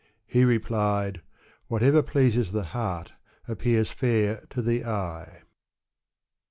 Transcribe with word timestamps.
He 0.25 0.43
replied, 0.45 1.21
"Whatever 1.67 2.01
pleases 2.01 2.51
the 2.53 2.63
heart 2.63 3.13
appears 3.47 3.91
fair 3.91 4.41
to 4.49 4.63
the 4.63 4.83
eye." 4.83 5.43